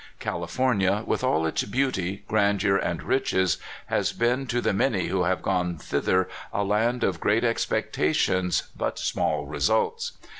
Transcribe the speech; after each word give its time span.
California, 0.19 1.03
with 1.05 1.23
all 1.23 1.45
its 1.45 1.63
beauty, 1.63 2.23
grandeur, 2.27 2.75
and 2.75 3.03
riches, 3.03 3.59
has 3.85 4.13
been 4.13 4.47
to 4.47 4.59
the 4.59 4.71
man}^ 4.71 5.09
who 5.09 5.25
have 5.25 5.43
gone 5.43 5.77
thither 5.77 6.27
a 6.51 6.63
land 6.63 7.03
of 7.03 7.19
great 7.19 7.43
expectations, 7.43 8.63
but 8.75 8.97
small 8.97 9.45
results. 9.45 10.13